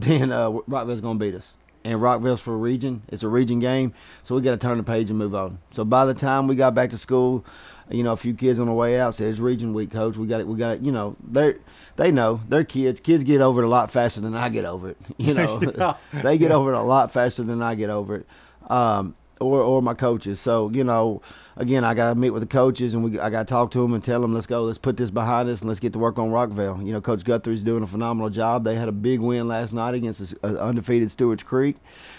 then 0.00 0.30
uh, 0.32 0.50
Rockvale's 0.66 1.00
going 1.00 1.18
to 1.18 1.24
beat 1.24 1.34
us. 1.34 1.54
And 1.84 2.02
Rockvale's 2.02 2.40
for 2.40 2.52
a 2.52 2.56
region. 2.56 3.02
It's 3.08 3.22
a 3.22 3.28
region 3.28 3.60
game, 3.60 3.94
so 4.24 4.34
we 4.34 4.40
got 4.42 4.50
to 4.50 4.56
turn 4.56 4.76
the 4.76 4.82
page 4.82 5.08
and 5.08 5.16
move 5.18 5.36
on. 5.36 5.58
So 5.72 5.84
by 5.84 6.04
the 6.04 6.14
time 6.14 6.48
we 6.48 6.56
got 6.56 6.74
back 6.74 6.90
to 6.90 6.98
school, 6.98 7.44
you 7.88 8.02
know, 8.02 8.12
a 8.12 8.16
few 8.16 8.34
kids 8.34 8.58
on 8.58 8.66
the 8.66 8.72
way 8.72 8.98
out 8.98 9.14
said, 9.14 9.28
"It's 9.28 9.38
region 9.38 9.72
week, 9.72 9.92
coach. 9.92 10.16
We 10.16 10.26
got 10.26 10.40
it. 10.40 10.48
We 10.48 10.56
got 10.56 10.72
it." 10.72 10.80
You 10.82 10.90
know, 10.90 11.14
they 11.30 11.54
they 11.94 12.10
know 12.10 12.40
they're 12.48 12.64
kids. 12.64 12.98
Kids 12.98 13.22
get 13.22 13.40
over 13.40 13.62
it 13.62 13.66
a 13.66 13.68
lot 13.68 13.92
faster 13.92 14.20
than 14.20 14.34
I 14.34 14.48
get 14.48 14.64
over 14.64 14.88
it. 14.90 14.96
You 15.18 15.34
know, 15.34 15.60
Yeah. 15.78 15.94
they 16.24 16.38
get 16.38 16.50
over 16.50 16.72
it 16.72 16.76
a 16.76 16.82
lot 16.82 17.12
faster 17.12 17.44
than 17.44 17.62
I 17.62 17.76
get 17.76 17.88
over 17.90 18.16
it. 18.16 18.26
Um, 18.68 19.14
or 19.40 19.60
or 19.60 19.82
my 19.82 19.94
coaches. 19.94 20.40
So 20.40 20.70
you 20.70 20.84
know, 20.84 21.22
again, 21.56 21.84
I 21.84 21.94
got 21.94 22.10
to 22.10 22.14
meet 22.14 22.30
with 22.30 22.42
the 22.42 22.48
coaches 22.48 22.94
and 22.94 23.04
we 23.04 23.18
I 23.18 23.30
got 23.30 23.46
to 23.46 23.52
talk 23.52 23.70
to 23.72 23.80
them 23.80 23.94
and 23.94 24.02
tell 24.02 24.20
them, 24.20 24.34
let's 24.34 24.46
go, 24.46 24.62
let's 24.62 24.78
put 24.78 24.96
this 24.96 25.10
behind 25.10 25.48
us 25.48 25.60
and 25.60 25.68
let's 25.68 25.80
get 25.80 25.92
to 25.94 25.98
work 25.98 26.18
on 26.18 26.30
Rockvale. 26.30 26.84
You 26.84 26.92
know, 26.92 27.00
Coach 27.00 27.24
Guthrie's 27.24 27.62
doing 27.62 27.82
a 27.82 27.86
phenomenal 27.86 28.30
job. 28.30 28.64
They 28.64 28.76
had 28.76 28.88
a 28.88 28.92
big 28.92 29.20
win 29.20 29.48
last 29.48 29.72
night 29.72 29.94
against 29.94 30.40
the 30.40 30.60
uh, 30.60 30.62
undefeated 30.62 31.10
Stewart's 31.10 31.42
Creek. 31.42 31.76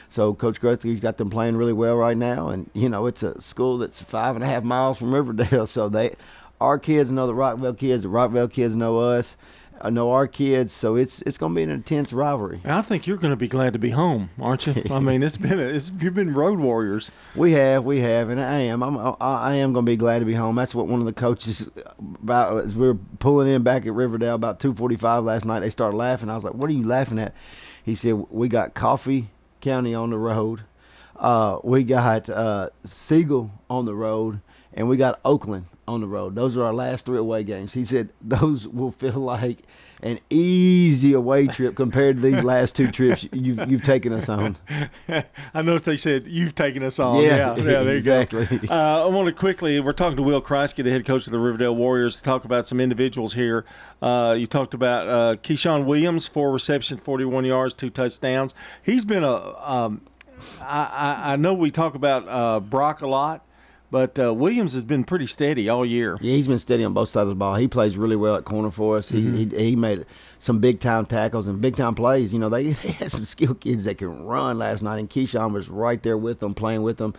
So 0.09 0.33
Coach 0.33 0.59
Guthrie's 0.59 0.99
got 0.99 1.17
them 1.17 1.29
playing 1.29 1.57
really 1.57 1.73
well 1.73 1.95
right 1.95 2.17
now, 2.17 2.49
and 2.49 2.69
you 2.73 2.89
know, 2.89 3.07
it's 3.07 3.23
a 3.23 3.39
school 3.41 3.77
that's 3.77 4.01
five 4.01 4.35
and 4.35 4.43
a 4.43 4.47
half 4.47 4.63
miles 4.63 4.97
from 4.97 5.13
Riverdale. 5.13 5.67
So 5.77 5.89
they, 5.89 6.15
our 6.61 6.79
kids 6.79 7.11
know 7.11 7.27
the 7.27 7.33
Rockvale 7.33 7.77
kids, 7.77 8.03
the 8.03 8.09
Rockvale 8.09 8.51
kids 8.51 8.73
know 8.73 8.99
us. 8.99 9.37
I 9.81 9.89
know 9.89 10.11
our 10.11 10.27
kids, 10.27 10.73
so 10.73 10.95
it's 10.95 11.21
it's 11.23 11.37
going 11.37 11.53
to 11.53 11.55
be 11.55 11.63
an 11.63 11.69
intense 11.69 12.11
rivalry. 12.11 12.61
I 12.65 12.81
think 12.81 13.07
you're 13.07 13.17
going 13.17 13.31
to 13.31 13.37
be 13.37 13.47
glad 13.47 13.73
to 13.73 13.79
be 13.79 13.91
home, 13.91 14.29
aren't 14.39 14.67
you? 14.67 14.83
I 14.91 14.99
mean, 14.99 15.23
it's 15.23 15.37
been 15.37 15.59
a, 15.59 15.63
it's 15.63 15.91
you've 15.99 16.13
been 16.13 16.33
road 16.33 16.59
warriors. 16.59 17.11
We 17.35 17.53
have, 17.53 17.83
we 17.83 17.99
have, 17.99 18.29
and 18.29 18.39
I 18.39 18.59
am. 18.59 18.81
I'm, 18.83 18.97
I, 18.97 19.15
I 19.19 19.55
am 19.55 19.73
going 19.73 19.85
to 19.85 19.89
be 19.91 19.95
glad 19.95 20.19
to 20.19 20.25
be 20.25 20.33
home. 20.33 20.55
That's 20.55 20.73
what 20.73 20.87
one 20.87 20.99
of 20.99 21.05
the 21.05 21.13
coaches 21.13 21.69
about 21.99 22.65
as 22.65 22.75
we 22.75 22.87
were 22.87 22.97
pulling 23.19 23.47
in 23.47 23.63
back 23.63 23.85
at 23.85 23.93
Riverdale 23.93 24.35
about 24.35 24.59
2:45 24.59 25.23
last 25.23 25.45
night. 25.45 25.61
They 25.61 25.69
started 25.69 25.97
laughing. 25.97 26.29
I 26.29 26.35
was 26.35 26.43
like, 26.43 26.53
"What 26.53 26.69
are 26.69 26.73
you 26.73 26.85
laughing 26.85 27.19
at?" 27.19 27.33
He 27.83 27.95
said, 27.95 28.13
"We 28.29 28.47
got 28.47 28.73
Coffee 28.73 29.29
County 29.61 29.93
on 29.93 30.09
the 30.09 30.17
road. 30.17 30.61
Uh, 31.15 31.59
we 31.63 31.83
got 31.83 32.29
uh, 32.29 32.69
Siegel 32.83 33.51
on 33.69 33.85
the 33.85 33.95
road, 33.95 34.41
and 34.77 34.87
we 34.87 34.95
got 34.95 35.19
Oakland 35.25 35.65
on 35.87 35.99
the 36.01 36.07
road. 36.07 36.35
Those 36.35 36.55
are 36.55 36.63
our 36.63 36.73
last 36.73 37.05
three 37.05 37.17
away 37.17 37.43
games." 37.43 37.73
He 37.73 37.83
said, 37.83 38.09
"Those 38.21 38.65
will 38.67 38.91
feel 38.91 39.19
like." 39.19 39.59
An 40.03 40.19
easy 40.29 41.13
away 41.13 41.47
trip 41.47 41.75
compared 41.75 42.17
to 42.17 42.21
these 42.21 42.43
last 42.43 42.75
two 42.75 42.91
trips 42.91 43.27
you've 43.33 43.67
you've 43.67 43.81
taken 43.83 44.13
us 44.13 44.29
on. 44.29 44.55
I 45.55 45.63
know 45.63 45.79
they 45.79 45.97
said 45.97 46.27
you've 46.27 46.53
taken 46.53 46.83
us 46.83 46.99
on. 46.99 47.15
Yeah, 47.23 47.35
Yeah, 47.35 47.55
yeah, 47.55 47.63
there 47.81 47.93
you 47.93 47.97
exactly. 47.97 48.45
go. 48.45 48.67
Uh, 48.71 49.05
I 49.05 49.07
want 49.07 49.25
to 49.25 49.33
quickly. 49.33 49.79
We're 49.79 49.93
talking 49.93 50.17
to 50.17 50.21
Will 50.21 50.39
Kriesky, 50.39 50.83
the 50.83 50.91
head 50.91 51.03
coach 51.03 51.25
of 51.25 51.31
the 51.31 51.39
Riverdale 51.39 51.75
Warriors, 51.75 52.17
to 52.17 52.21
talk 52.21 52.45
about 52.45 52.67
some 52.67 52.79
individuals 52.79 53.33
here. 53.33 53.65
Uh, 53.99 54.35
you 54.37 54.45
talked 54.45 54.75
about 54.75 55.07
uh, 55.07 55.35
Keyshawn 55.37 55.85
Williams, 55.85 56.27
four 56.27 56.51
receptions, 56.51 57.01
forty-one 57.01 57.43
yards, 57.45 57.73
two 57.73 57.89
touchdowns. 57.89 58.53
He's 58.83 59.03
been 59.03 59.23
a. 59.23 59.33
Um, 59.67 60.01
I, 60.61 61.23
I, 61.25 61.33
I 61.33 61.35
know 61.37 61.55
we 61.55 61.71
talk 61.71 61.95
about 61.95 62.27
uh, 62.27 62.59
Brock 62.59 63.01
a 63.01 63.07
lot, 63.07 63.46
but 63.91 64.19
uh, 64.19 64.33
Williams 64.33 64.73
has 64.73 64.83
been 64.83 65.03
pretty 65.03 65.27
steady 65.27 65.69
all 65.69 65.85
year. 65.85 66.17
Yeah, 66.21 66.33
he's 66.33 66.47
been 66.47 66.59
steady 66.59 66.83
on 66.83 66.93
both 66.93 67.09
sides 67.09 67.23
of 67.23 67.29
the 67.29 67.35
ball. 67.35 67.55
He 67.55 67.67
plays 67.67 67.97
really 67.97 68.15
well 68.15 68.35
at 68.35 68.45
corner 68.45 68.71
for 68.71 68.97
us. 68.97 69.09
He 69.09 69.45
he, 69.45 69.45
he 69.45 69.75
made 69.75 70.05
some 70.39 70.59
big 70.59 70.79
time 70.79 71.05
tackles 71.05 71.47
and 71.47 71.61
big 71.61 71.75
time 71.75 71.95
plays. 71.95 72.33
You 72.33 72.39
know, 72.39 72.49
they, 72.49 72.63
they 72.71 72.91
had 72.91 73.11
some 73.11 73.25
skilled 73.25 73.59
kids 73.59 73.85
that 73.85 73.97
can 73.97 74.25
run 74.25 74.57
last 74.57 74.81
night, 74.81 74.99
and 74.99 75.09
Keyshawn 75.09 75.53
was 75.53 75.69
right 75.69 76.01
there 76.01 76.17
with 76.17 76.39
them, 76.39 76.53
playing 76.53 76.83
with 76.83 76.97
them. 76.97 77.13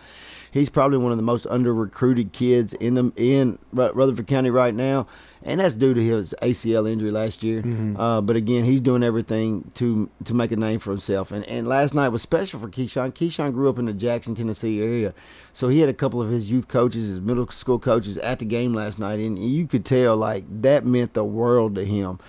He's 0.51 0.69
probably 0.69 0.97
one 0.97 1.11
of 1.11 1.17
the 1.17 1.23
most 1.23 1.45
under 1.47 1.73
recruited 1.73 2.31
kids 2.33 2.73
in 2.73 2.95
them 2.95 3.13
in 3.15 3.59
Rutherford 3.71 4.25
County 4.25 4.49
right 4.49 4.73
now, 4.73 5.05
and 5.43 5.59
that's 5.59 5.75
due 5.75 5.93
to 5.93 6.03
his 6.03 6.33
ACL 6.41 6.89
injury 6.91 7.11
last 7.11 7.43
year. 7.43 7.61
Uh, 7.99 8.19
but 8.21 8.35
again, 8.35 8.63
he's 8.65 8.81
doing 8.81 9.03
everything 9.03 9.69
to 9.75 10.09
to 10.25 10.33
make 10.33 10.51
a 10.51 10.55
name 10.55 10.79
for 10.79 10.89
himself. 10.89 11.31
And 11.31 11.45
and 11.45 11.67
last 11.67 11.93
night 11.93 12.09
was 12.09 12.23
special 12.23 12.59
for 12.59 12.67
Keyshawn. 12.67 13.13
Keyshawn 13.13 13.53
grew 13.53 13.69
up 13.69 13.77
in 13.77 13.85
the 13.85 13.93
Jackson, 13.93 14.33
Tennessee 14.33 14.81
area, 14.81 15.13
so 15.53 15.67
he 15.67 15.81
had 15.81 15.89
a 15.89 15.93
couple 15.93 16.19
of 16.19 16.31
his 16.31 16.49
youth 16.49 16.67
coaches, 16.67 17.07
his 17.07 17.21
middle 17.21 17.47
school 17.49 17.77
coaches 17.77 18.17
at 18.17 18.39
the 18.39 18.45
game 18.45 18.73
last 18.73 18.97
night, 18.97 19.19
and 19.19 19.37
you 19.37 19.67
could 19.67 19.85
tell 19.85 20.17
like 20.17 20.45
that 20.63 20.83
meant 20.83 21.13
the 21.13 21.23
world 21.23 21.75
to 21.75 21.85
him. 21.85 22.19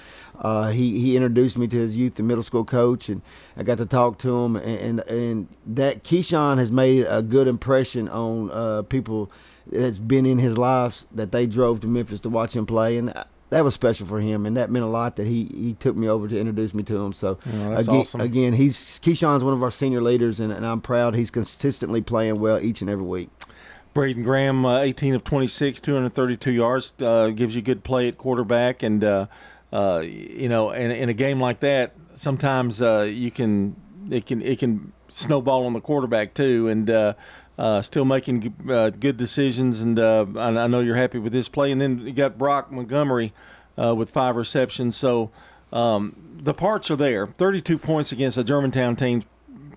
Uh, 0.40 0.70
he 0.70 0.98
he 0.98 1.16
introduced 1.16 1.58
me 1.58 1.68
to 1.68 1.76
his 1.76 1.94
youth 1.94 2.18
and 2.18 2.26
middle 2.26 2.42
school 2.42 2.64
coach, 2.64 3.08
and 3.08 3.20
I 3.56 3.62
got 3.62 3.78
to 3.78 3.86
talk 3.86 4.18
to 4.18 4.36
him. 4.38 4.56
And 4.56 5.00
and, 5.00 5.00
and 5.00 5.48
that 5.66 6.02
Keyshawn 6.02 6.58
has 6.58 6.72
made 6.72 7.06
a 7.08 7.22
good 7.22 7.46
impression 7.46 8.08
on 8.08 8.50
uh, 8.50 8.82
people 8.82 9.30
that's 9.66 9.98
been 9.98 10.26
in 10.26 10.38
his 10.38 10.56
lives 10.56 11.06
that 11.12 11.32
they 11.32 11.46
drove 11.46 11.80
to 11.80 11.86
Memphis 11.86 12.20
to 12.20 12.28
watch 12.28 12.56
him 12.56 12.64
play, 12.64 12.96
and 12.96 13.12
that 13.50 13.64
was 13.64 13.74
special 13.74 14.06
for 14.06 14.20
him, 14.20 14.46
and 14.46 14.56
that 14.56 14.70
meant 14.70 14.84
a 14.84 14.88
lot 14.88 15.16
that 15.16 15.26
he 15.26 15.44
he 15.54 15.74
took 15.74 15.94
me 15.94 16.08
over 16.08 16.26
to 16.26 16.38
introduce 16.38 16.72
me 16.72 16.82
to 16.84 16.96
him. 16.96 17.12
So 17.12 17.34
that's 17.44 17.88
again, 17.88 18.00
awesome. 18.00 18.20
again, 18.20 18.52
he's 18.54 18.76
Keyshawn's 19.00 19.44
one 19.44 19.52
of 19.52 19.62
our 19.62 19.70
senior 19.70 20.00
leaders, 20.00 20.40
and, 20.40 20.52
and 20.52 20.64
I'm 20.64 20.80
proud 20.80 21.14
he's 21.14 21.30
consistently 21.30 22.00
playing 22.00 22.40
well 22.40 22.60
each 22.60 22.80
and 22.80 22.88
every 22.88 23.04
week. 23.04 23.28
Braden 23.92 24.22
Graham, 24.22 24.64
uh, 24.64 24.78
18 24.78 25.14
of 25.16 25.24
26, 25.24 25.80
232 25.80 26.52
yards, 26.52 26.92
uh, 27.02 27.30
gives 27.30 27.56
you 27.56 27.62
good 27.62 27.82
play 27.82 28.06
at 28.06 28.18
quarterback, 28.18 28.84
and 28.84 29.02
uh, 29.02 29.26
uh, 29.72 30.02
you 30.04 30.48
know, 30.48 30.70
in, 30.70 30.90
in 30.90 31.08
a 31.08 31.14
game 31.14 31.40
like 31.40 31.60
that, 31.60 31.94
sometimes 32.14 32.82
uh, 32.82 33.02
you 33.02 33.30
can 33.30 33.76
it 34.10 34.26
can 34.26 34.42
it 34.42 34.58
can 34.58 34.92
snowball 35.08 35.66
on 35.66 35.72
the 35.72 35.80
quarterback 35.80 36.34
too, 36.34 36.68
and 36.68 36.90
uh, 36.90 37.14
uh, 37.58 37.82
still 37.82 38.04
making 38.04 38.54
uh, 38.68 38.90
good 38.90 39.16
decisions. 39.16 39.82
And 39.82 39.98
uh, 39.98 40.26
I, 40.36 40.48
I 40.48 40.66
know 40.66 40.80
you're 40.80 40.96
happy 40.96 41.18
with 41.18 41.32
this 41.32 41.48
play. 41.48 41.70
And 41.70 41.80
then 41.80 41.98
you 42.00 42.12
got 42.12 42.38
Brock 42.38 42.72
Montgomery 42.72 43.32
uh, 43.80 43.94
with 43.94 44.10
five 44.10 44.36
receptions, 44.36 44.96
so 44.96 45.30
um, 45.72 46.38
the 46.40 46.54
parts 46.54 46.90
are 46.90 46.96
there. 46.96 47.26
32 47.26 47.78
points 47.78 48.12
against 48.12 48.38
a 48.38 48.44
Germantown 48.44 48.96
team, 48.96 49.24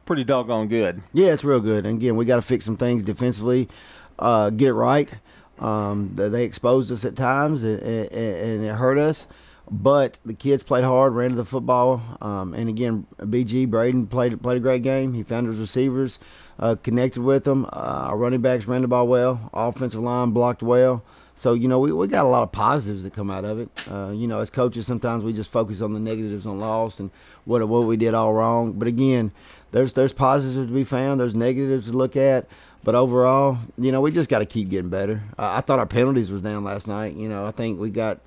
pretty 0.05 0.23
doggone 0.23 0.67
good. 0.67 1.03
Yeah, 1.13 1.33
it's 1.33 1.43
real 1.43 1.59
good. 1.59 1.85
And 1.85 1.97
again, 1.97 2.15
we 2.15 2.25
got 2.25 2.37
to 2.37 2.41
fix 2.41 2.65
some 2.65 2.77
things 2.77 3.03
defensively, 3.03 3.69
uh, 4.17 4.49
get 4.49 4.69
it 4.69 4.73
right. 4.73 5.13
Um, 5.59 6.13
they 6.15 6.29
they 6.29 6.43
exposed 6.45 6.91
us 6.91 7.05
at 7.05 7.15
times, 7.15 7.63
and, 7.63 7.79
and, 7.81 8.11
and 8.11 8.63
it 8.63 8.75
hurt 8.75 8.97
us. 8.97 9.27
But 9.73 10.19
the 10.23 10.35
kids 10.35 10.63
played 10.63 10.83
hard, 10.83 11.15
ran 11.15 11.31
to 11.31 11.35
the 11.35 11.45
football, 11.45 11.99
um, 12.21 12.53
and 12.53 12.69
again, 12.69 13.07
BG 13.17 13.67
Braden 13.67 14.05
played 14.05 14.39
played 14.39 14.57
a 14.57 14.59
great 14.59 14.83
game. 14.83 15.13
He 15.13 15.23
found 15.23 15.47
his 15.47 15.57
receivers, 15.57 16.19
uh, 16.59 16.75
connected 16.75 17.23
with 17.23 17.43
them. 17.43 17.65
Uh, 17.65 18.05
our 18.09 18.15
running 18.15 18.41
backs 18.41 18.67
ran 18.67 18.83
the 18.83 18.87
ball 18.87 19.07
well. 19.07 19.49
Offensive 19.51 20.03
line 20.03 20.29
blocked 20.29 20.61
well. 20.61 21.03
So 21.35 21.55
you 21.55 21.67
know 21.67 21.79
we, 21.79 21.91
we 21.91 22.07
got 22.07 22.23
a 22.23 22.27
lot 22.27 22.43
of 22.43 22.51
positives 22.51 23.01
that 23.01 23.13
come 23.13 23.31
out 23.31 23.45
of 23.45 23.57
it. 23.57 23.69
Uh, 23.89 24.11
you 24.11 24.27
know, 24.27 24.41
as 24.41 24.51
coaches, 24.51 24.85
sometimes 24.85 25.23
we 25.23 25.33
just 25.33 25.51
focus 25.51 25.81
on 25.81 25.93
the 25.93 25.99
negatives 25.99 26.45
on 26.45 26.59
loss 26.59 26.99
and 26.99 27.09
what 27.45 27.67
what 27.67 27.87
we 27.87 27.97
did 27.97 28.13
all 28.13 28.31
wrong. 28.31 28.73
But 28.73 28.87
again, 28.87 29.31
there's 29.71 29.93
there's 29.93 30.13
positives 30.13 30.67
to 30.67 30.71
be 30.71 30.83
found. 30.83 31.19
There's 31.19 31.33
negatives 31.33 31.87
to 31.87 31.93
look 31.93 32.15
at. 32.15 32.45
But 32.83 32.93
overall, 32.93 33.57
you 33.79 33.91
know, 33.91 34.01
we 34.01 34.11
just 34.11 34.29
got 34.29 34.39
to 34.39 34.45
keep 34.45 34.69
getting 34.69 34.91
better. 34.91 35.23
I, 35.35 35.57
I 35.57 35.61
thought 35.61 35.79
our 35.79 35.87
penalties 35.87 36.29
was 36.29 36.41
down 36.41 36.63
last 36.63 36.87
night. 36.87 37.15
You 37.15 37.27
know, 37.27 37.47
I 37.47 37.51
think 37.51 37.79
we 37.79 37.89
got 37.89 38.19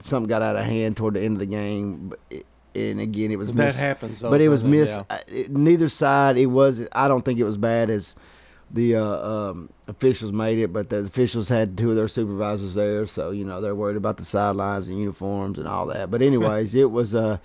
something 0.00 0.28
got 0.28 0.42
out 0.42 0.56
of 0.56 0.64
hand 0.64 0.96
toward 0.96 1.14
the 1.14 1.20
end 1.20 1.34
of 1.36 1.40
the 1.40 1.46
game. 1.46 2.12
It, 2.30 2.46
and 2.74 3.00
again, 3.00 3.30
it 3.30 3.36
was 3.36 3.48
That 3.52 3.66
miss- 3.66 3.76
happens, 3.76 4.22
But 4.22 4.40
it 4.40 4.48
was 4.48 4.62
doesn't 4.62 4.74
it? 4.74 4.80
miss. 4.80 4.90
Yeah. 4.90 5.18
It- 5.28 5.50
neither 5.50 5.88
side. 5.88 6.36
It 6.38 6.46
was. 6.46 6.80
I 6.92 7.06
don't 7.08 7.22
think 7.24 7.38
it 7.38 7.44
was 7.44 7.58
bad 7.58 7.90
as 7.90 8.14
the 8.70 8.96
uh, 8.96 9.04
um, 9.04 9.68
officials 9.88 10.32
made 10.32 10.58
it, 10.58 10.72
but 10.72 10.88
the 10.88 10.98
officials 11.00 11.50
had 11.50 11.76
two 11.76 11.90
of 11.90 11.96
their 11.96 12.08
supervisors 12.08 12.74
there, 12.74 13.04
so 13.04 13.30
you 13.30 13.44
know 13.44 13.60
they're 13.60 13.74
worried 13.74 13.98
about 13.98 14.16
the 14.16 14.24
sidelines 14.24 14.88
and 14.88 14.98
uniforms 14.98 15.58
and 15.58 15.68
all 15.68 15.84
that. 15.86 16.10
But 16.10 16.22
anyways, 16.28 16.74
it 16.74 16.90
was. 16.90 17.14
Uh, 17.14 17.36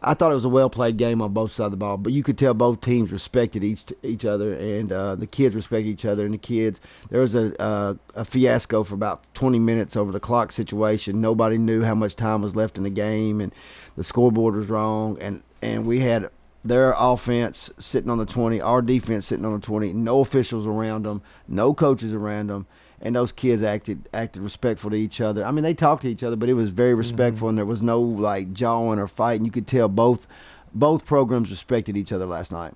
I 0.00 0.14
thought 0.14 0.30
it 0.30 0.34
was 0.34 0.44
a 0.44 0.50
well 0.50 0.68
played 0.68 0.96
game 0.98 1.22
on 1.22 1.32
both 1.32 1.52
sides 1.52 1.66
of 1.66 1.70
the 1.72 1.76
ball, 1.78 1.96
but 1.96 2.12
you 2.12 2.22
could 2.22 2.36
tell 2.36 2.54
both 2.54 2.80
teams 2.80 3.10
respected 3.10 3.64
each 3.64 3.84
each 4.02 4.24
other, 4.24 4.54
and 4.54 4.92
uh, 4.92 5.14
the 5.14 5.26
kids 5.26 5.54
respected 5.54 5.88
each 5.88 6.04
other. 6.04 6.24
And 6.24 6.34
the 6.34 6.38
kids, 6.38 6.80
there 7.10 7.20
was 7.20 7.34
a 7.34 7.60
uh, 7.60 7.94
a 8.14 8.24
fiasco 8.24 8.84
for 8.84 8.94
about 8.94 9.22
20 9.34 9.58
minutes 9.58 9.96
over 9.96 10.12
the 10.12 10.20
clock 10.20 10.52
situation. 10.52 11.20
Nobody 11.20 11.56
knew 11.56 11.82
how 11.82 11.94
much 11.94 12.14
time 12.14 12.42
was 12.42 12.54
left 12.54 12.76
in 12.76 12.84
the 12.84 12.90
game, 12.90 13.40
and 13.40 13.54
the 13.96 14.04
scoreboard 14.04 14.54
was 14.54 14.68
wrong, 14.68 15.16
and 15.20 15.42
and 15.62 15.86
we 15.86 16.00
had 16.00 16.30
their 16.62 16.94
offense 16.98 17.70
sitting 17.78 18.10
on 18.10 18.18
the 18.18 18.26
20, 18.26 18.60
our 18.60 18.82
defense 18.82 19.26
sitting 19.26 19.44
on 19.44 19.52
the 19.52 19.64
20, 19.64 19.92
no 19.92 20.20
officials 20.20 20.66
around 20.66 21.04
them, 21.04 21.22
no 21.46 21.72
coaches 21.72 22.12
around 22.12 22.48
them, 22.48 22.66
and 23.00 23.14
those 23.14 23.32
kids 23.32 23.62
acted 23.62 24.08
acted 24.12 24.42
respectful 24.42 24.90
to 24.90 24.96
each 24.96 25.20
other. 25.20 25.44
I 25.44 25.50
mean, 25.50 25.62
they 25.62 25.74
talked 25.74 26.02
to 26.02 26.08
each 26.08 26.22
other, 26.22 26.36
but 26.36 26.48
it 26.48 26.54
was 26.54 26.70
very 26.70 26.94
respectful, 26.94 27.48
and 27.48 27.58
there 27.58 27.66
was 27.66 27.82
no 27.82 28.00
like 28.00 28.52
jawing 28.52 28.98
or 28.98 29.06
fighting. 29.06 29.44
You 29.44 29.52
could 29.52 29.66
tell 29.66 29.88
both 29.88 30.26
both 30.74 31.04
programs 31.04 31.50
respected 31.50 31.96
each 31.96 32.12
other 32.12 32.26
last 32.26 32.52
night. 32.52 32.74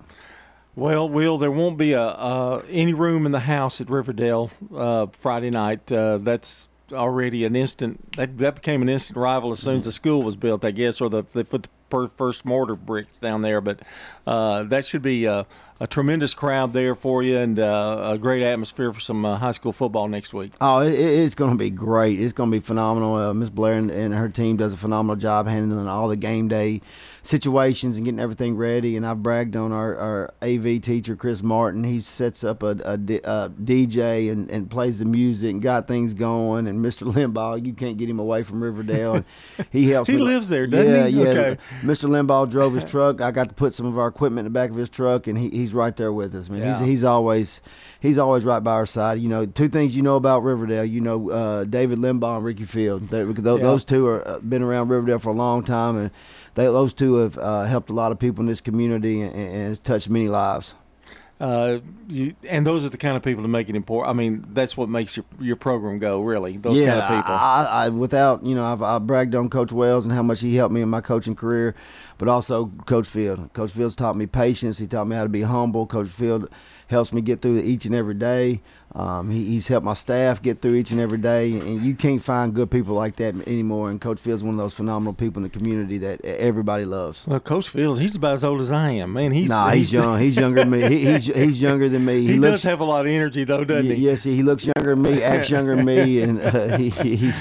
Well, 0.75 1.09
Will, 1.09 1.37
there 1.37 1.51
won't 1.51 1.77
be 1.77 1.93
a 1.93 2.03
uh, 2.03 2.63
any 2.69 2.93
room 2.93 3.25
in 3.25 3.31
the 3.31 3.41
house 3.41 3.81
at 3.81 3.89
Riverdale 3.89 4.51
uh, 4.73 5.07
Friday 5.11 5.49
night. 5.49 5.91
Uh, 5.91 6.17
that's 6.17 6.69
already 6.93 7.45
an 7.45 7.55
instant. 7.55 8.13
That, 8.13 8.37
that 8.37 8.55
became 8.55 8.81
an 8.81 8.89
instant 8.89 9.17
rival 9.17 9.51
as 9.51 9.59
soon 9.59 9.79
as 9.79 9.85
the 9.85 9.91
school 9.91 10.23
was 10.23 10.35
built, 10.35 10.63
I 10.63 10.71
guess, 10.71 11.01
or 11.01 11.09
the 11.09 11.23
they 11.23 11.43
put 11.43 11.63
the 11.63 11.69
per- 11.91 12.07
first 12.07 12.45
mortar 12.45 12.75
bricks 12.75 13.19
down 13.19 13.41
there. 13.43 13.61
But 13.61 13.81
uh, 14.25 14.63
that 14.63 14.85
should 14.85 15.01
be 15.03 15.25
a, 15.25 15.45
a 15.79 15.87
tremendous 15.87 16.33
crowd 16.33 16.73
there 16.73 16.95
for 16.95 17.21
you, 17.21 17.37
and 17.37 17.59
uh, 17.59 18.11
a 18.13 18.17
great 18.17 18.41
atmosphere 18.43 18.91
for 18.93 18.99
some 18.99 19.23
uh, 19.25 19.37
high 19.37 19.51
school 19.51 19.71
football 19.73 20.07
next 20.07 20.33
week. 20.33 20.53
Oh, 20.61 20.79
it, 20.79 20.93
it- 20.93 21.19
it's 21.21 21.35
going 21.35 21.51
to 21.51 21.57
be 21.57 21.69
great. 21.69 22.19
It's 22.19 22.33
going 22.33 22.49
to 22.49 22.57
be 22.57 22.61
phenomenal. 22.65 23.15
Uh, 23.15 23.33
Miss 23.33 23.49
Blair 23.49 23.73
and, 23.73 23.91
and 23.91 24.13
her 24.15 24.29
team 24.29 24.57
does 24.57 24.73
a 24.73 24.77
phenomenal 24.77 25.15
job 25.17 25.47
handling 25.47 25.87
all 25.87 26.07
the 26.07 26.15
game 26.15 26.47
day 26.47 26.81
situations 27.23 27.97
and 27.97 28.05
getting 28.05 28.19
everything 28.19 28.55
ready. 28.55 28.97
And 28.97 29.05
I've 29.05 29.21
bragged 29.21 29.55
on 29.55 29.71
our, 29.71 29.95
our 29.95 30.33
AV 30.41 30.81
teacher, 30.81 31.15
Chris 31.15 31.43
Martin. 31.43 31.83
He 31.83 31.99
sets 31.99 32.43
up 32.43 32.63
a 32.63 32.75
DJ 32.75 34.31
and, 34.31 34.49
and 34.49 34.69
plays 34.69 34.99
the 34.99 35.05
music 35.05 35.51
and 35.51 35.61
got 35.61 35.87
things 35.87 36.13
going. 36.13 36.67
And 36.67 36.83
Mr. 36.83 37.11
Limbaugh, 37.13 37.63
you 37.65 37.73
can't 37.73 37.97
get 37.97 38.09
him 38.09 38.19
away 38.19 38.43
from 38.43 38.63
Riverdale. 38.63 39.15
And 39.15 39.25
he 39.71 39.89
helps 39.91 40.09
He 40.09 40.15
me- 40.15 40.21
lives 40.21 40.49
there, 40.49 40.67
doesn't 40.67 40.87
yeah, 40.87 41.07
he? 41.07 41.17
Yeah, 41.23 41.29
Okay. 41.29 41.57
Mr. 41.81 42.09
Limbaugh 42.09 42.49
drove 42.49 42.73
his 42.73 42.83
truck. 42.89 43.21
I 43.21 43.31
got 43.31 43.49
to 43.49 43.53
put 43.55 43.73
some 43.73 43.85
of 43.85 43.97
our 43.97 44.07
equipment 44.07 44.45
in 44.47 44.53
the 44.53 44.57
back 44.59 44.69
of 44.69 44.75
his 44.75 44.89
truck, 44.89 45.27
and 45.27 45.37
he, 45.37 45.49
he's 45.49 45.73
right 45.73 45.95
there 45.95 46.11
with 46.13 46.33
us, 46.35 46.49
man. 46.49 46.59
Yeah. 46.59 46.79
He's 46.79 46.87
he's 46.87 47.03
always 47.03 47.61
he's 47.99 48.17
always 48.17 48.43
right 48.43 48.59
by 48.59 48.73
our 48.73 48.85
side. 48.85 49.19
You 49.19 49.29
know, 49.29 49.45
two 49.45 49.67
things 49.67 49.95
you 49.95 50.01
know 50.01 50.15
about 50.15 50.43
Riverdale. 50.43 50.85
You 50.85 51.01
know, 51.01 51.29
uh, 51.29 51.63
David 51.65 51.99
Limbaugh 51.99 52.37
and 52.37 52.45
Ricky 52.45 52.63
Field. 52.65 53.05
They, 53.09 53.23
th- 53.25 53.37
Yeah. 53.37 53.55
Those 53.57 53.83
two 53.85 54.07
are 54.07 54.27
uh, 54.27 54.39
been 54.39 54.63
around 54.63 54.89
Riverdale 54.89 55.19
for 55.19 55.29
a 55.29 55.33
long 55.33 55.63
time, 55.63 55.97
and 55.97 56.11
they 56.55 56.65
those 56.65 56.93
two 56.93 57.15
have 57.15 57.37
uh, 57.37 57.63
helped 57.65 57.89
a 57.89 57.93
lot 57.93 58.11
of 58.11 58.19
people 58.19 58.41
in 58.41 58.47
this 58.47 58.61
community 58.61 59.21
and, 59.21 59.33
and 59.33 59.67
has 59.69 59.79
touched 59.79 60.09
many 60.09 60.27
lives. 60.29 60.75
Uh, 61.41 61.79
you, 62.07 62.35
and 62.47 62.67
those 62.67 62.85
are 62.85 62.89
the 62.89 62.99
kind 62.99 63.17
of 63.17 63.23
people 63.23 63.41
that 63.41 63.47
make 63.47 63.67
it 63.67 63.75
important. 63.75 64.11
I 64.11 64.13
mean, 64.13 64.45
that's 64.49 64.77
what 64.77 64.89
makes 64.89 65.17
your 65.17 65.25
your 65.39 65.55
program 65.55 65.97
go. 65.97 66.21
Really, 66.21 66.57
those 66.57 66.79
yeah, 66.79 66.87
kind 66.87 66.99
of 67.01 67.07
people. 67.07 67.33
I, 67.33 67.67
I, 67.71 67.89
without 67.89 68.45
you 68.45 68.53
know, 68.53 68.63
I've, 68.63 68.83
I 68.83 68.99
bragged 68.99 69.33
on 69.33 69.49
Coach 69.49 69.71
Wells 69.71 70.05
and 70.05 70.13
how 70.13 70.21
much 70.21 70.41
he 70.41 70.55
helped 70.55 70.71
me 70.71 70.81
in 70.81 70.89
my 70.89 71.01
coaching 71.01 71.33
career, 71.33 71.73
but 72.19 72.27
also 72.27 72.67
Coach 72.85 73.07
Field. 73.07 73.51
Coach 73.53 73.71
Fields 73.71 73.95
taught 73.95 74.15
me 74.15 74.27
patience. 74.27 74.77
He 74.77 74.85
taught 74.85 75.07
me 75.07 75.15
how 75.15 75.23
to 75.23 75.29
be 75.29 75.41
humble. 75.41 75.87
Coach 75.87 76.09
Field 76.09 76.47
helps 76.89 77.11
me 77.11 77.21
get 77.21 77.41
through 77.41 77.59
each 77.61 77.87
and 77.87 77.95
every 77.95 78.13
day. 78.13 78.61
Um, 78.93 79.29
he, 79.29 79.45
he's 79.45 79.67
helped 79.67 79.85
my 79.85 79.93
staff 79.93 80.41
get 80.41 80.61
through 80.61 80.75
each 80.75 80.91
and 80.91 80.99
every 80.99 81.17
day, 81.17 81.53
and 81.53 81.81
you 81.81 81.95
can't 81.95 82.21
find 82.21 82.53
good 82.53 82.69
people 82.69 82.93
like 82.93 83.15
that 83.17 83.35
anymore. 83.47 83.89
And 83.89 84.01
Coach 84.01 84.19
Field's 84.19 84.41
is 84.41 84.43
one 84.43 84.55
of 84.55 84.57
those 84.59 84.73
phenomenal 84.73 85.13
people 85.13 85.39
in 85.39 85.43
the 85.43 85.57
community 85.57 85.97
that 85.99 86.23
everybody 86.25 86.83
loves. 86.83 87.25
well, 87.25 87.39
Coach 87.39 87.69
Fields, 87.69 88.01
he's 88.01 88.15
about 88.15 88.33
as 88.33 88.43
old 88.43 88.59
as 88.59 88.69
I 88.71 88.91
am. 88.91 89.13
Man, 89.13 89.31
he's 89.31 89.47
nah, 89.49 89.69
he's, 89.69 89.93
young. 89.93 90.19
He's 90.19 90.35
younger 90.35 90.61
than 90.61 90.69
me. 90.71 90.81
He, 90.89 91.05
he's 91.05 91.25
he's 91.27 91.61
younger 91.61 91.87
than 91.87 92.03
me. 92.05 92.21
He, 92.31 92.37
looks, 92.37 92.51
does 92.51 92.63
have 92.63 92.79
a 92.81 92.83
lot 92.83 93.05
of 93.05 93.11
energy, 93.11 93.43
though, 93.45 93.63
doesn't 93.63 93.85
he? 93.85 93.93
Yes, 93.95 94.23
he 94.23 94.43
looks 94.43 94.65
younger 94.65 94.95
than 94.95 95.01
me, 95.01 95.23
acts 95.23 95.49
younger 95.49 95.75
than 95.75 95.85
me, 95.85 96.21
and 96.23 96.41
uh, 96.41 96.77
he, 96.77 96.89
he 96.89 97.31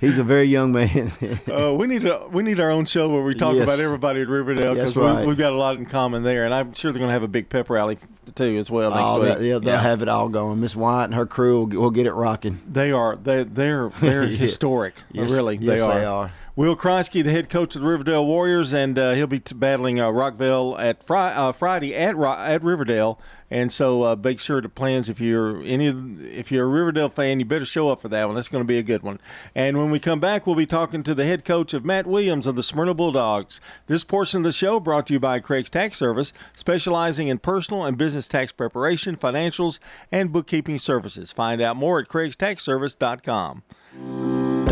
he's 0.00 0.18
a 0.18 0.24
very 0.24 0.44
young 0.46 0.72
man. 0.72 1.10
Uh, 1.50 1.74
we 1.74 1.86
need 1.86 2.04
a 2.04 2.28
we 2.28 2.42
need 2.42 2.60
our 2.60 2.70
own 2.70 2.84
show 2.84 3.08
where 3.08 3.22
we 3.22 3.34
talk 3.34 3.54
Yes. 3.54 3.64
about 3.64 3.80
everybody 3.80 4.20
at 4.22 4.28
Riverdale 4.28 4.74
because 4.74 4.96
right. 4.96 5.20
we, 5.20 5.26
we've 5.26 5.38
got 5.38 5.52
a 5.52 5.56
lot 5.56 5.76
in 5.76 5.86
common 5.86 6.22
there, 6.22 6.44
and 6.44 6.54
I'm 6.54 6.72
sure 6.74 6.92
they're 6.92 7.00
going 7.00 7.08
to 7.08 7.12
have 7.14 7.22
a 7.22 7.28
big 7.28 7.48
pep 7.48 7.68
rally 7.70 7.98
too 8.34 8.56
as 8.58 8.70
well 8.70 8.90
next 8.90 9.02
Oh, 9.02 9.20
week. 9.20 9.38
yeah, 9.40 9.58
they'll 9.58 9.78
have 9.78 10.00
it 10.02 10.08
all 10.08 10.28
going. 10.28 10.60
Miss 10.60 10.74
And 11.00 11.14
her 11.14 11.26
crew 11.26 11.64
will, 11.64 11.80
will 11.80 11.90
get 11.90 12.06
it 12.06 12.12
rocking. 12.12 12.60
They 12.70 12.92
are 12.92 13.16
they 13.16 13.44
they're 13.44 13.90
they're 14.00 14.26
historic. 14.26 14.94
Yes, 15.12 15.30
really, 15.30 15.56
yes, 15.56 15.78
they 15.78 15.80
are. 15.80 15.98
they 15.98 16.04
are. 16.04 16.32
Will 16.54 16.76
Kriesky, 16.76 17.24
the 17.24 17.30
head 17.30 17.48
coach 17.48 17.74
of 17.76 17.80
the 17.80 17.88
Riverdale 17.88 18.26
Warriors, 18.26 18.74
and 18.74 18.98
uh, 18.98 19.12
he'll 19.12 19.26
be 19.26 19.40
t- 19.40 19.54
battling 19.54 19.98
uh, 19.98 20.08
Rockvale 20.08 20.78
at 20.78 21.10
uh, 21.10 21.50
Friday 21.52 21.94
at 21.94 22.14
Ro- 22.14 22.32
at 22.32 22.62
Riverdale. 22.62 23.18
And 23.50 23.72
so 23.72 24.02
uh, 24.02 24.16
make 24.22 24.38
sure 24.38 24.60
to 24.60 24.68
plans. 24.68 25.08
If 25.08 25.18
you're 25.18 25.62
any, 25.62 25.86
if 25.86 26.52
you're 26.52 26.66
a 26.66 26.68
Riverdale 26.68 27.08
fan, 27.08 27.38
you 27.38 27.46
better 27.46 27.64
show 27.64 27.88
up 27.88 28.02
for 28.02 28.10
that 28.10 28.26
one. 28.26 28.34
That's 28.34 28.48
going 28.48 28.62
to 28.62 28.68
be 28.68 28.76
a 28.76 28.82
good 28.82 29.02
one. 29.02 29.18
And 29.54 29.78
when 29.78 29.90
we 29.90 29.98
come 29.98 30.20
back, 30.20 30.46
we'll 30.46 30.54
be 30.54 30.66
talking 30.66 31.02
to 31.04 31.14
the 31.14 31.24
head 31.24 31.46
coach 31.46 31.72
of 31.72 31.86
Matt 31.86 32.06
Williams 32.06 32.46
of 32.46 32.54
the 32.54 32.62
Smyrna 32.62 32.92
Bulldogs. 32.92 33.58
This 33.86 34.04
portion 34.04 34.38
of 34.40 34.44
the 34.44 34.52
show 34.52 34.78
brought 34.78 35.06
to 35.06 35.14
you 35.14 35.20
by 35.20 35.40
Craig's 35.40 35.70
Tax 35.70 35.96
Service, 35.96 36.34
specializing 36.54 37.28
in 37.28 37.38
personal 37.38 37.86
and 37.86 37.96
business 37.96 38.28
tax 38.28 38.52
preparation, 38.52 39.16
financials, 39.16 39.78
and 40.10 40.30
bookkeeping 40.30 40.78
services. 40.78 41.32
Find 41.32 41.62
out 41.62 41.76
more 41.76 41.98
at 41.98 42.08
craigstaxservice.com. 42.08 43.62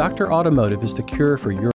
Dr. 0.01 0.33
Automotive 0.33 0.83
is 0.83 0.95
the 0.95 1.03
cure 1.03 1.37
for 1.37 1.53
your 1.53 1.69